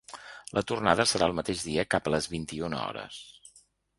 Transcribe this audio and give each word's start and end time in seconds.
La 0.57 0.63
tornada 0.71 1.05
serà 1.11 1.27
el 1.31 1.35
mateix 1.41 1.61
dia 1.67 1.85
cap 1.95 2.09
a 2.11 2.15
les 2.15 2.31
vint-i-una 2.33 2.83
hores. 2.87 3.21